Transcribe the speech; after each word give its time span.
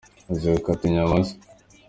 Uzi 0.31 0.47
gukata 0.53 0.83
inyama 0.87 1.15
se? 1.27 1.33